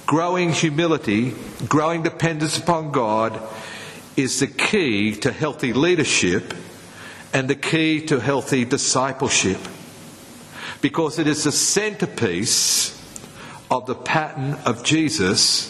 Growing 0.06 0.52
humility, 0.52 1.34
growing 1.68 2.04
dependence 2.04 2.58
upon 2.58 2.92
God 2.92 3.42
is 4.16 4.42
the 4.42 4.48
key 4.48 5.16
to 5.16 5.32
healthy 5.32 5.74
leadership 5.74 6.54
and 7.34 7.50
the 7.50 7.56
key 7.56 8.06
to 8.06 8.20
healthy 8.20 8.64
discipleship 8.64 9.58
because 10.84 11.18
it 11.18 11.28
is 11.28 11.46
the 11.46 11.52
centerpiece 11.52 12.92
of 13.72 13.86
the 13.86 13.96
pattern 13.96 14.54
of 14.66 14.84
Jesus 14.84 15.70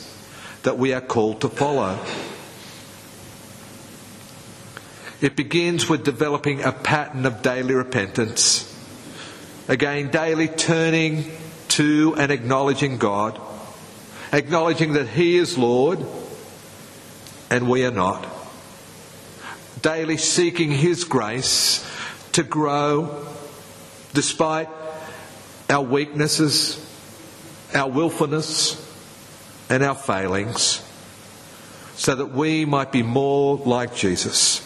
that 0.64 0.80
we 0.80 0.92
are 0.92 1.02
called 1.02 1.40
to 1.42 1.50
follow. 1.50 2.00
It 5.22 5.36
begins 5.36 5.88
with 5.88 6.04
developing 6.04 6.64
a 6.64 6.72
pattern 6.72 7.28
of 7.28 7.44
daily 7.44 7.76
repentance. 7.76 8.68
Again, 9.68 10.10
daily 10.10 10.48
turning 10.48 11.26
to 11.68 12.16
and 12.18 12.32
acknowledging 12.32 12.98
God, 12.98 13.40
acknowledging 14.32 14.94
that 14.94 15.10
He 15.10 15.38
is 15.38 15.60
Lord 15.60 16.04
and 17.52 17.70
we 17.70 17.86
are 17.86 17.92
not. 17.92 18.26
Daily 19.80 20.18
seeking 20.18 20.72
His 20.72 21.04
grace 21.04 21.88
to 22.32 22.42
grow 22.42 23.28
despite 24.14 24.70
our 25.74 25.82
weaknesses, 25.82 26.80
our 27.74 27.90
willfulness, 27.90 28.80
and 29.70 29.82
our 29.84 29.96
failings, 29.96 30.84
so 31.96 32.14
that 32.14 32.28
we 32.28 32.64
might 32.64 32.92
be 32.92 33.02
more 33.02 33.58
like 33.58 33.96
Jesus. 33.96 34.62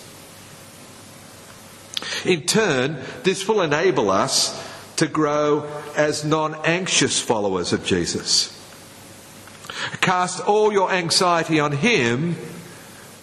In 2.26 2.42
turn, 2.42 2.98
this 3.24 3.48
will 3.48 3.62
enable 3.62 4.12
us 4.12 4.62
to 4.98 5.08
grow 5.08 5.66
as 5.96 6.26
non 6.26 6.56
anxious 6.66 7.22
followers 7.22 7.72
of 7.72 7.86
Jesus. 7.86 8.54
Cast 10.02 10.42
all 10.42 10.74
your 10.74 10.92
anxiety 10.92 11.60
on 11.62 11.72
Him 11.72 12.36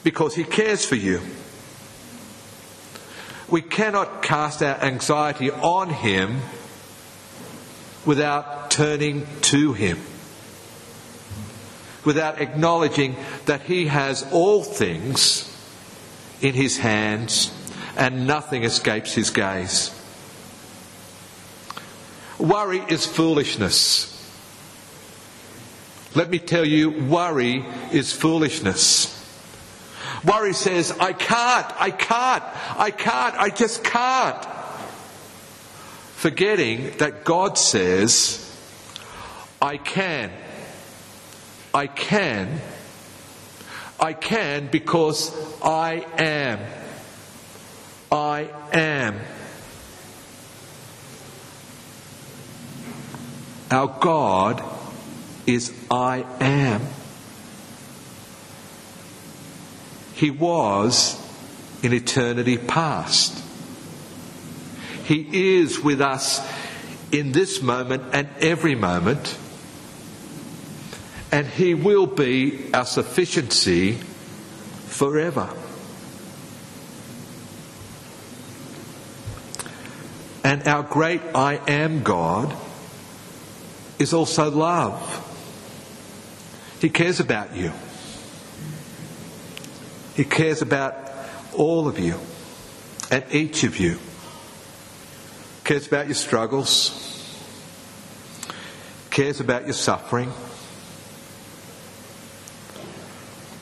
because 0.02 0.34
He 0.34 0.44
cares 0.44 0.86
for 0.86 0.96
you. 0.96 1.20
We 3.50 3.60
cannot 3.60 4.22
cast 4.22 4.62
our 4.62 4.76
anxiety 4.82 5.50
on 5.50 5.90
Him 5.90 6.40
without 8.06 8.70
turning 8.70 9.26
to 9.42 9.72
Him, 9.72 9.98
without 12.04 12.40
acknowledging 12.40 13.16
that 13.46 13.62
He 13.62 13.86
has 13.86 14.26
all 14.32 14.62
things 14.62 15.50
in 16.40 16.54
His 16.54 16.78
hands 16.78 17.50
and 17.96 18.26
nothing 18.26 18.64
escapes 18.64 19.14
his 19.14 19.30
gaze. 19.30 19.90
Worry 22.38 22.82
is 22.88 23.06
foolishness. 23.06 24.10
Let 26.14 26.30
me 26.30 26.38
tell 26.38 26.64
you, 26.64 26.90
worry 26.90 27.64
is 27.92 28.12
foolishness. 28.12 29.10
Worry 30.24 30.52
says, 30.52 30.92
I 30.98 31.12
can't, 31.12 31.80
I 31.80 31.90
can't, 31.90 32.44
I 32.78 32.90
can't, 32.90 33.36
I 33.36 33.50
just 33.50 33.84
can't. 33.84 34.48
Forgetting 36.24 36.90
that 37.00 37.22
God 37.22 37.58
says, 37.58 38.50
I 39.60 39.76
can. 39.76 40.30
I 41.74 41.86
can. 41.86 42.62
I 44.00 44.14
can 44.14 44.68
because 44.68 45.36
I 45.62 46.06
am. 46.16 46.60
I 48.10 48.48
am. 48.72 49.20
Our 53.70 53.94
God 54.00 54.64
is 55.46 55.74
I 55.90 56.24
am. 56.40 56.80
He 60.14 60.30
was 60.30 61.20
in 61.82 61.92
eternity 61.92 62.56
past. 62.56 63.43
He 65.04 65.58
is 65.58 65.78
with 65.80 66.00
us 66.00 66.40
in 67.12 67.32
this 67.32 67.62
moment 67.62 68.02
and 68.12 68.28
every 68.40 68.74
moment. 68.74 69.38
And 71.30 71.46
He 71.46 71.74
will 71.74 72.06
be 72.06 72.72
our 72.72 72.86
sufficiency 72.86 73.92
forever. 74.86 75.48
And 80.42 80.66
our 80.68 80.82
great 80.82 81.22
I 81.34 81.60
am 81.68 82.02
God 82.02 82.54
is 83.98 84.12
also 84.12 84.50
love. 84.50 85.20
He 86.80 86.90
cares 86.90 87.20
about 87.20 87.56
you. 87.56 87.72
He 90.14 90.24
cares 90.24 90.62
about 90.62 90.94
all 91.54 91.88
of 91.88 91.98
you 91.98 92.18
and 93.10 93.24
each 93.32 93.64
of 93.64 93.78
you. 93.78 93.98
Cares 95.64 95.86
about 95.86 96.06
your 96.06 96.14
struggles. 96.14 97.00
Cares 99.10 99.40
about 99.40 99.64
your 99.64 99.72
suffering. 99.72 100.30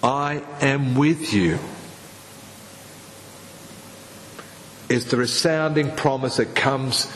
I 0.02 0.42
am 0.60 0.96
with 0.96 1.32
you. 1.32 1.58
Is 4.88 5.06
the 5.06 5.16
resounding 5.16 5.94
promise 5.94 6.36
that 6.36 6.56
comes 6.56 7.06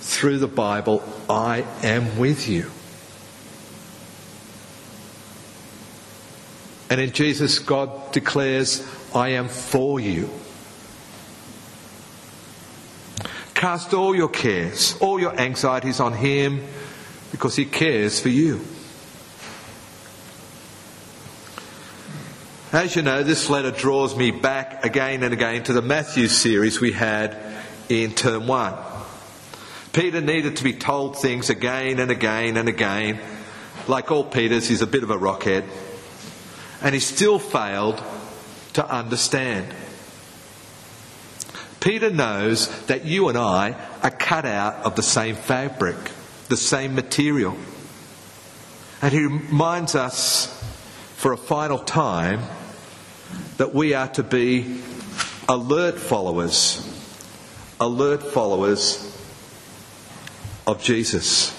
through 0.00 0.38
the 0.38 0.46
Bible 0.46 1.02
I 1.28 1.64
am 1.82 2.18
with 2.18 2.48
you. 2.48 2.70
And 6.90 7.00
in 7.00 7.12
Jesus, 7.12 7.58
God 7.58 8.12
declares, 8.12 8.86
I 9.14 9.30
am 9.30 9.48
for 9.48 10.00
you. 10.00 10.30
Cast 13.58 13.92
all 13.92 14.14
your 14.14 14.28
cares, 14.28 14.96
all 15.00 15.18
your 15.18 15.36
anxieties 15.36 15.98
on 15.98 16.12
Him 16.12 16.64
because 17.32 17.56
He 17.56 17.64
cares 17.64 18.20
for 18.20 18.28
you. 18.28 18.60
As 22.70 22.94
you 22.94 23.02
know, 23.02 23.24
this 23.24 23.50
letter 23.50 23.72
draws 23.72 24.16
me 24.16 24.30
back 24.30 24.84
again 24.84 25.24
and 25.24 25.34
again 25.34 25.64
to 25.64 25.72
the 25.72 25.82
Matthew 25.82 26.28
series 26.28 26.80
we 26.80 26.92
had 26.92 27.36
in 27.88 28.14
term 28.14 28.46
one. 28.46 28.74
Peter 29.92 30.20
needed 30.20 30.58
to 30.58 30.62
be 30.62 30.74
told 30.74 31.18
things 31.18 31.50
again 31.50 31.98
and 31.98 32.12
again 32.12 32.56
and 32.56 32.68
again. 32.68 33.18
Like 33.88 34.12
all 34.12 34.22
Peters, 34.22 34.68
he's 34.68 34.82
a 34.82 34.86
bit 34.86 35.02
of 35.02 35.10
a 35.10 35.18
rockhead. 35.18 35.64
And 36.80 36.94
he 36.94 37.00
still 37.00 37.40
failed 37.40 38.00
to 38.74 38.88
understand. 38.88 39.74
Peter 41.80 42.10
knows 42.10 42.68
that 42.86 43.04
you 43.04 43.28
and 43.28 43.38
I 43.38 43.76
are 44.02 44.10
cut 44.10 44.44
out 44.44 44.74
of 44.84 44.96
the 44.96 45.02
same 45.02 45.36
fabric, 45.36 45.96
the 46.48 46.56
same 46.56 46.94
material. 46.94 47.56
And 49.00 49.12
he 49.12 49.24
reminds 49.24 49.94
us 49.94 50.46
for 51.16 51.32
a 51.32 51.36
final 51.36 51.78
time 51.78 52.40
that 53.58 53.74
we 53.74 53.94
are 53.94 54.08
to 54.08 54.22
be 54.22 54.80
alert 55.48 55.98
followers, 55.98 56.84
alert 57.80 58.22
followers 58.22 59.04
of 60.66 60.82
Jesus. 60.82 61.54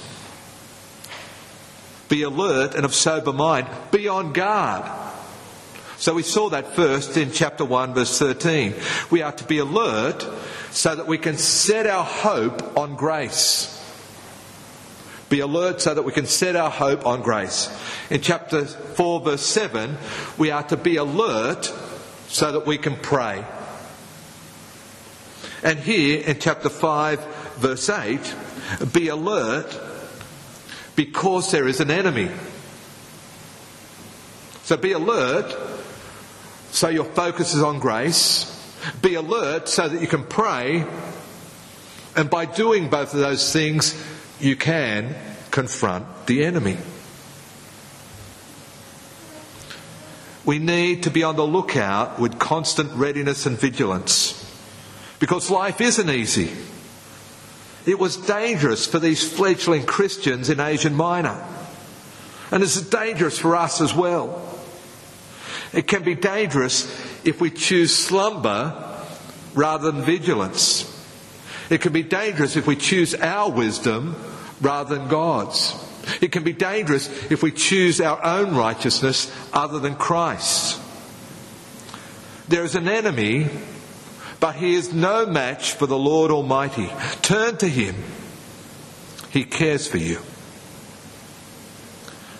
Be 2.09 2.23
alert 2.23 2.75
and 2.75 2.85
of 2.85 2.93
sober 2.93 3.31
mind. 3.31 3.67
Be 3.91 4.07
on 4.07 4.33
guard. 4.33 5.08
So 5.99 6.13
we 6.13 6.23
saw 6.23 6.47
that 6.51 6.77
first 6.77 7.17
in 7.17 7.33
chapter 7.33 7.65
1 7.65 7.93
verse 7.93 8.17
13. 8.17 8.73
We 9.11 9.21
are 9.21 9.33
to 9.33 9.43
be 9.43 9.57
alert 9.57 10.25
so 10.71 10.95
that 10.95 11.07
we 11.07 11.17
can 11.17 11.37
set 11.37 11.85
our 11.87 12.05
hope 12.05 12.77
on 12.77 12.95
grace. 12.95 13.75
Be 15.27 15.41
alert 15.41 15.81
so 15.81 15.93
that 15.93 16.03
we 16.03 16.13
can 16.13 16.25
set 16.25 16.55
our 16.55 16.69
hope 16.69 17.05
on 17.05 17.21
grace. 17.21 17.69
In 18.09 18.21
chapter 18.21 18.63
4 18.63 19.19
verse 19.19 19.45
7, 19.45 19.97
we 20.37 20.51
are 20.51 20.63
to 20.63 20.77
be 20.77 20.95
alert 20.95 21.65
so 22.29 22.53
that 22.53 22.65
we 22.65 22.77
can 22.77 22.95
pray. 22.95 23.43
And 25.63 25.79
here 25.79 26.21
in 26.21 26.39
chapter 26.39 26.69
5 26.69 27.57
verse 27.57 27.89
8, 27.89 28.35
be 28.93 29.09
alert 29.09 29.77
because 30.95 31.51
there 31.51 31.67
is 31.67 31.81
an 31.81 31.91
enemy. 31.91 32.31
So 34.63 34.77
be 34.77 34.93
alert 34.93 35.78
so 36.71 36.89
your 36.89 37.05
focus 37.05 37.53
is 37.53 37.63
on 37.63 37.79
grace. 37.79 38.55
Be 39.01 39.15
alert 39.15 39.67
so 39.67 39.87
that 39.87 40.01
you 40.01 40.07
can 40.07 40.23
pray. 40.23 40.85
And 42.15 42.29
by 42.29 42.45
doing 42.45 42.89
both 42.89 43.13
of 43.13 43.19
those 43.19 43.51
things, 43.51 44.01
you 44.39 44.55
can 44.55 45.15
confront 45.51 46.27
the 46.27 46.45
enemy. 46.45 46.77
We 50.45 50.59
need 50.59 51.03
to 51.03 51.11
be 51.11 51.23
on 51.23 51.35
the 51.35 51.45
lookout 51.45 52.19
with 52.19 52.39
constant 52.39 52.91
readiness 52.93 53.45
and 53.45 53.57
vigilance 53.57 54.35
because 55.19 55.51
life 55.51 55.81
isn't 55.81 56.09
easy. 56.09 56.51
It 57.85 57.99
was 57.99 58.17
dangerous 58.17 58.87
for 58.87 58.99
these 58.99 59.27
fledgling 59.27 59.85
Christians 59.85 60.49
in 60.49 60.59
Asia 60.59 60.89
Minor. 60.89 61.45
And 62.51 62.63
it's 62.63 62.81
dangerous 62.81 63.37
for 63.37 63.55
us 63.55 63.81
as 63.81 63.93
well. 63.93 64.48
It 65.73 65.87
can 65.87 66.03
be 66.03 66.15
dangerous 66.15 66.85
if 67.25 67.39
we 67.41 67.51
choose 67.51 67.95
slumber 67.95 68.73
rather 69.53 69.91
than 69.91 70.01
vigilance. 70.01 70.85
It 71.69 71.81
can 71.81 71.93
be 71.93 72.03
dangerous 72.03 72.55
if 72.55 72.65
we 72.65 72.75
choose 72.75 73.13
our 73.13 73.51
wisdom 73.51 74.15
rather 74.61 74.95
than 74.97 75.07
God's. 75.07 75.75
It 76.21 76.31
can 76.31 76.43
be 76.43 76.53
dangerous 76.53 77.07
if 77.31 77.43
we 77.43 77.51
choose 77.51 78.01
our 78.01 78.23
own 78.23 78.55
righteousness 78.55 79.31
other 79.53 79.79
than 79.79 79.95
Christ's. 79.95 80.79
There 82.47 82.63
is 82.63 82.73
an 82.73 82.87
enemy, 82.87 83.47
but 84.39 84.55
he 84.55 84.73
is 84.73 84.91
no 84.91 85.27
match 85.27 85.73
for 85.73 85.85
the 85.85 85.97
Lord 85.97 86.31
Almighty. 86.31 86.89
Turn 87.21 87.57
to 87.57 87.67
him. 87.67 87.95
He 89.29 89.43
cares 89.43 89.87
for 89.87 89.97
you. 89.97 90.19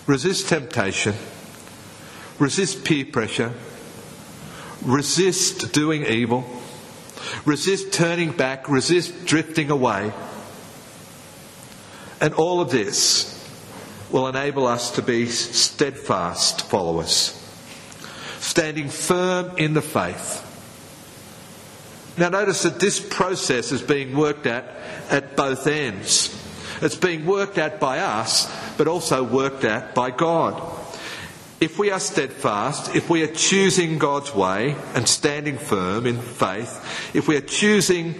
Resist 0.06 0.48
temptation. 0.48 1.14
Resist 2.40 2.84
peer 2.84 3.04
pressure. 3.04 3.52
Resist 4.82 5.74
doing 5.74 6.06
evil. 6.06 6.44
Resist 7.44 7.92
turning 7.92 8.32
back. 8.32 8.66
Resist 8.68 9.26
drifting 9.26 9.70
away. 9.70 10.10
And 12.20 12.32
all 12.34 12.62
of 12.62 12.70
this 12.70 13.36
will 14.10 14.26
enable 14.26 14.66
us 14.66 14.92
to 14.92 15.02
be 15.02 15.26
steadfast 15.26 16.62
followers, 16.62 17.36
standing 18.38 18.88
firm 18.88 19.56
in 19.58 19.74
the 19.74 19.82
faith. 19.82 20.46
Now, 22.18 22.30
notice 22.30 22.62
that 22.62 22.80
this 22.80 23.00
process 23.00 23.70
is 23.70 23.82
being 23.82 24.16
worked 24.16 24.46
at 24.46 24.64
at 25.10 25.36
both 25.36 25.66
ends. 25.66 26.36
It's 26.80 26.96
being 26.96 27.26
worked 27.26 27.58
at 27.58 27.80
by 27.80 27.98
us, 27.98 28.50
but 28.78 28.88
also 28.88 29.22
worked 29.22 29.64
at 29.64 29.94
by 29.94 30.10
God. 30.10 30.79
If 31.60 31.78
we 31.78 31.90
are 31.90 32.00
steadfast, 32.00 32.96
if 32.96 33.10
we 33.10 33.22
are 33.22 33.34
choosing 33.34 33.98
God's 33.98 34.34
way 34.34 34.76
and 34.94 35.06
standing 35.06 35.58
firm 35.58 36.06
in 36.06 36.18
faith, 36.18 37.14
if 37.14 37.28
we 37.28 37.36
are 37.36 37.42
choosing 37.42 38.14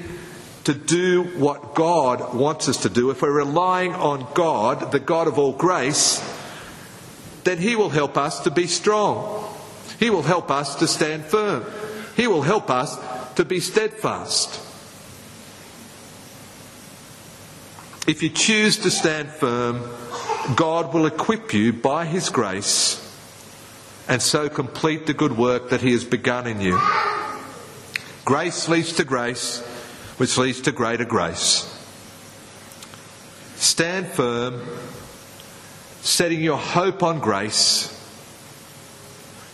to 0.65 0.75
do 0.75 1.23
what 1.39 1.75
God 1.75 2.35
wants 2.35 2.69
us 2.69 2.83
to 2.83 2.91
do, 2.91 3.09
if 3.09 3.23
we're 3.23 3.33
relying 3.33 3.95
on 3.95 4.27
God, 4.35 4.93
the 4.93 5.01
God 5.01 5.27
of 5.27 5.39
all 5.39 5.53
grace, 5.53 6.21
then 7.45 7.57
He 7.57 7.77
will 7.77 7.89
help 7.89 8.19
us 8.19 8.41
to 8.41 8.51
be 8.51 8.67
strong. 8.67 9.43
He 9.99 10.11
will 10.11 10.23
help 10.23 10.51
us 10.51 10.77
to 10.77 10.87
stand 10.87 11.25
firm. 11.25 11.65
He 12.17 12.27
will 12.27 12.43
help 12.43 12.69
us 12.69 12.95
to 13.37 13.47
be 13.47 13.61
steadfast. 13.61 14.61
If 18.07 18.23
you 18.23 18.29
choose 18.29 18.77
to 18.81 18.91
stand 18.91 19.31
firm, 19.31 19.81
God 20.57 20.93
will 20.93 21.07
equip 21.07 21.55
you 21.55 21.73
by 21.73 22.05
His 22.05 22.29
grace 22.29 23.00
and 24.11 24.21
so 24.21 24.49
complete 24.49 25.07
the 25.07 25.15
good 25.15 25.39
work 25.39 25.71
that 25.71 25.81
He 25.81 25.93
has 25.93 26.05
begun 26.05 26.47
in 26.47 26.61
you. 26.61 26.79
Grace 28.27 28.69
leads 28.69 28.93
to 28.95 29.05
grace 29.05 29.61
which 30.19 30.37
leads 30.37 30.61
to 30.61 30.73
greater 30.73 31.07
grace. 31.07 31.65
Stand 33.57 34.07
firm, 34.09 34.61
setting 36.03 36.43
your 36.43 36.59
hope 36.59 37.03
on 37.03 37.21
grace 37.21 37.97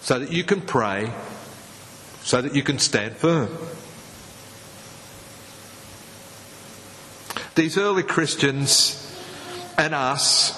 so 0.01 0.19
that 0.19 0.33
you 0.33 0.43
can 0.43 0.61
pray, 0.61 1.13
so 2.23 2.41
that 2.41 2.57
you 2.57 2.65
can 2.65 2.81
stand 2.81 3.17
firm. 3.17 3.49
These 7.55 7.79
early 7.79 8.03
Christians 8.03 9.03
and 9.79 9.95
us 9.95 10.53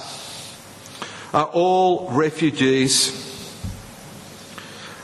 are 1.34 1.46
all 1.46 2.10
refugees. 2.12 3.27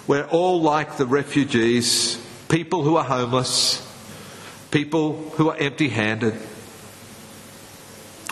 We're 0.07 0.27
all 0.27 0.61
like 0.61 0.97
the 0.97 1.07
refugees, 1.07 2.17
people 2.49 2.83
who 2.83 2.97
are 2.97 3.05
homeless, 3.05 3.81
people 4.71 5.15
who 5.37 5.51
are 5.51 5.57
empty 5.57 5.89
handed. 5.89 6.35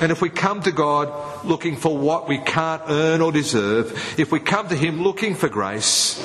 And 0.01 0.11
if 0.11 0.21
we 0.21 0.31
come 0.31 0.63
to 0.63 0.73
God 0.73 1.45
looking 1.45 1.77
for 1.77 1.97
what 1.97 2.29
we 2.29 2.39
can't 2.39 2.83
earn 2.89 3.21
or 3.21 3.33
deserve, 3.33 4.19
if 4.19 4.33
we 4.33 4.41
come 4.41 4.69
to 4.69 4.77
Him 4.77 5.03
looking 5.03 5.35
for 5.35 5.49
grace, 5.49 6.19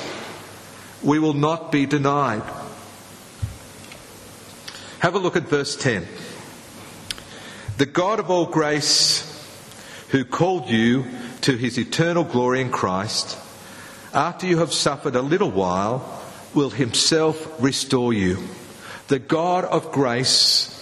we 1.02 1.18
will 1.18 1.34
not 1.34 1.70
be 1.70 1.86
denied. 1.86 2.42
Have 4.98 5.14
a 5.14 5.18
look 5.18 5.36
at 5.36 5.44
verse 5.44 5.76
10. 5.76 6.06
The 7.76 7.86
God 7.86 8.18
of 8.18 8.30
all 8.30 8.46
grace, 8.46 9.24
who 10.08 10.24
called 10.24 10.68
you 10.68 11.04
to 11.42 11.56
his 11.56 11.78
eternal 11.78 12.24
glory 12.24 12.60
in 12.60 12.70
Christ, 12.70 13.38
after 14.12 14.46
you 14.46 14.58
have 14.58 14.72
suffered 14.72 15.16
a 15.16 15.22
little 15.22 15.50
while, 15.50 16.22
will 16.54 16.70
himself 16.70 17.60
restore 17.60 18.12
you. 18.12 18.38
The 19.08 19.18
God 19.18 19.64
of 19.64 19.92
grace, 19.92 20.74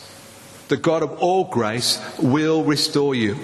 the 0.68 0.76
God 0.76 1.02
of 1.02 1.18
all 1.20 1.44
grace, 1.44 2.00
will 2.18 2.64
restore 2.64 3.14
you. 3.14 3.36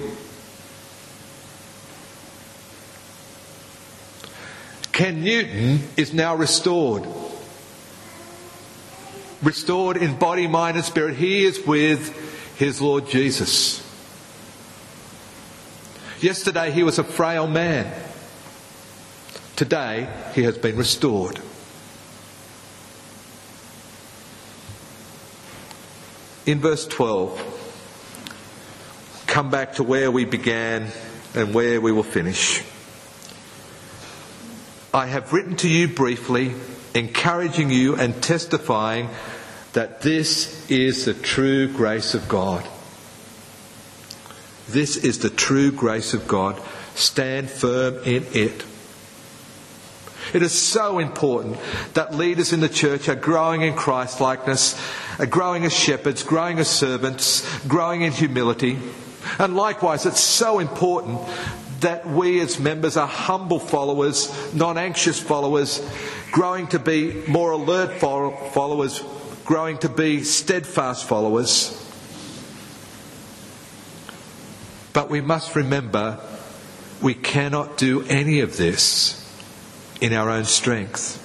Ken 4.92 5.24
Newton 5.24 5.80
is 5.96 6.12
now 6.12 6.36
restored. 6.36 7.06
Restored 9.42 9.96
in 9.96 10.18
body, 10.18 10.46
mind, 10.46 10.76
and 10.76 10.84
spirit. 10.84 11.16
He 11.16 11.44
is 11.44 11.66
with 11.66 12.58
his 12.58 12.80
Lord 12.80 13.08
Jesus. 13.08 13.80
Yesterday 16.20 16.70
he 16.70 16.84
was 16.84 16.98
a 16.98 17.04
frail 17.04 17.48
man. 17.48 17.92
Today 19.62 20.08
he 20.34 20.42
has 20.42 20.58
been 20.58 20.76
restored. 20.76 21.38
In 26.46 26.58
verse 26.58 26.84
12, 26.88 27.38
come 29.28 29.52
back 29.52 29.74
to 29.74 29.84
where 29.84 30.10
we 30.10 30.24
began 30.24 30.88
and 31.36 31.54
where 31.54 31.80
we 31.80 31.92
will 31.92 32.02
finish. 32.02 32.64
I 34.92 35.06
have 35.06 35.32
written 35.32 35.54
to 35.58 35.68
you 35.68 35.86
briefly, 35.86 36.54
encouraging 36.96 37.70
you 37.70 37.94
and 37.94 38.20
testifying 38.20 39.10
that 39.74 40.00
this 40.00 40.68
is 40.72 41.04
the 41.04 41.14
true 41.14 41.68
grace 41.68 42.14
of 42.14 42.28
God. 42.28 42.66
This 44.68 44.96
is 44.96 45.20
the 45.20 45.30
true 45.30 45.70
grace 45.70 46.14
of 46.14 46.26
God. 46.26 46.60
Stand 46.96 47.48
firm 47.48 48.02
in 48.02 48.26
it. 48.32 48.64
It 50.32 50.42
is 50.42 50.52
so 50.52 50.98
important 50.98 51.58
that 51.92 52.14
leaders 52.14 52.52
in 52.52 52.60
the 52.60 52.68
church 52.68 53.08
are 53.08 53.14
growing 53.14 53.62
in 53.62 53.74
Christ 53.74 54.20
likeness, 54.20 54.80
growing 55.28 55.64
as 55.64 55.74
shepherds, 55.74 56.22
growing 56.22 56.58
as 56.58 56.68
servants, 56.68 57.46
growing 57.66 58.02
in 58.02 58.12
humility. 58.12 58.78
And 59.38 59.54
likewise, 59.54 60.06
it's 60.06 60.20
so 60.20 60.58
important 60.58 61.20
that 61.80 62.06
we 62.06 62.40
as 62.40 62.58
members 62.58 62.96
are 62.96 63.06
humble 63.06 63.58
followers, 63.58 64.54
non 64.54 64.78
anxious 64.78 65.20
followers, 65.20 65.86
growing 66.30 66.66
to 66.68 66.78
be 66.78 67.12
more 67.26 67.50
alert 67.50 67.98
followers, 67.98 69.02
growing 69.44 69.76
to 69.78 69.88
be 69.88 70.22
steadfast 70.22 71.04
followers. 71.04 71.78
But 74.94 75.10
we 75.10 75.20
must 75.20 75.54
remember 75.56 76.20
we 77.02 77.14
cannot 77.14 77.76
do 77.76 78.02
any 78.04 78.40
of 78.40 78.56
this 78.56 79.21
in 80.02 80.12
our 80.12 80.28
own 80.30 80.44
strength, 80.44 81.20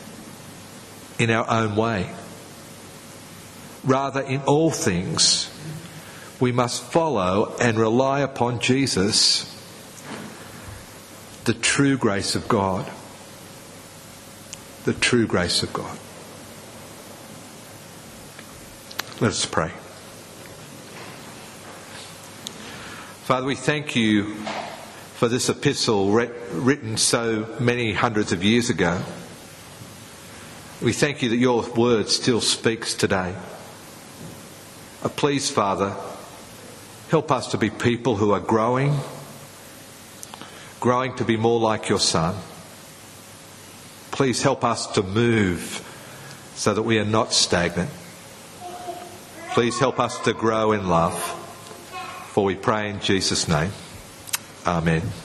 in 1.20 1.32
our 1.32 1.50
own 1.50 1.76
way. 1.76 2.08
Rather, 3.84 4.22
in 4.22 4.40
all 4.42 4.70
things, 4.70 5.52
we 6.40 6.52
must 6.52 6.84
follow 6.84 7.56
and 7.60 7.80
rely 7.80 8.20
upon 8.20 8.60
Jesus, 8.60 9.52
the 11.46 11.56
true 11.56 11.98
grace 11.98 12.36
of 12.36 12.48
God. 12.48 12.90
The 14.86 14.94
true 14.94 15.26
grace 15.26 15.64
of 15.64 15.74
God. 15.74 15.98
Let 19.20 19.32
us 19.32 19.46
pray. 19.46 19.72
Father, 23.24 23.48
we 23.48 23.56
thank 23.56 23.96
you 23.96 24.36
for 25.18 25.28
this 25.28 25.50
epistle 25.50 26.12
written 26.12 26.96
so 26.96 27.58
many 27.60 27.92
hundreds 27.92 28.32
of 28.32 28.44
years 28.44 28.70
ago. 28.70 29.02
We 30.80 30.94
thank 30.94 31.24
you 31.24 31.30
that 31.30 31.38
your 31.38 31.68
word 31.72 32.08
still 32.08 32.40
speaks 32.40 32.94
today. 32.94 33.34
Uh, 35.02 35.10
please, 35.10 35.50
Father, 35.50 35.96
help 37.10 37.32
us 37.32 37.48
to 37.48 37.58
be 37.58 37.72
people 37.72 38.16
who 38.16 38.30
are 38.30 38.40
growing, 38.40 38.96
growing 40.80 41.16
to 41.16 41.26
be 41.26 41.36
more 41.36 41.60
like 41.60 41.90
your 41.90 42.00
Son. 42.00 42.36
Please 44.12 44.44
help 44.44 44.64
us 44.64 44.86
to 44.86 45.02
move 45.02 45.84
so 46.54 46.76
that 46.76 46.84
we 46.84 47.00
are 47.00 47.06
not 47.06 47.34
stagnant. 47.34 47.90
Please 49.50 49.80
help 49.80 50.00
us 50.00 50.20
to 50.20 50.34
grow 50.34 50.74
in 50.74 50.88
love. 50.88 51.18
For 52.34 52.46
we 52.46 52.54
pray 52.54 52.92
in 52.92 53.00
Jesus' 53.00 53.48
name. 53.48 53.72
Amen. 54.68 55.18